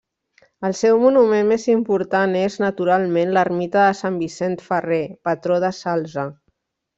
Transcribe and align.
El 0.67 0.71
seu 0.77 0.95
monument 1.01 1.51
més 1.51 1.65
important 1.73 2.33
és, 2.39 2.55
naturalment, 2.63 3.35
l'ermita 3.39 3.85
de 3.89 3.93
sant 4.01 4.19
Vicent 4.23 4.57
Ferrer, 4.71 5.03
patró 5.31 5.61
del 5.67 5.77
Salze. 5.83 6.27